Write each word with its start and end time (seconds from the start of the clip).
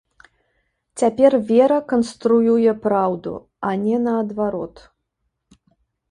Цяпер 0.99 1.33
вера 1.49 1.75
канструюе 1.91 2.71
праўду, 2.85 3.33
а 3.67 3.75
не 3.83 3.97
наадварот. 4.05 4.75